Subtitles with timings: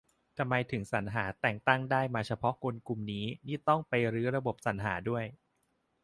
[0.37, 5.23] ทำไมถึงสรรหาแต่งตั้งได้มาเฉพาะคนกลุ่มนี้ นี่ต้องไปรื้อระบบสรรหาด้วย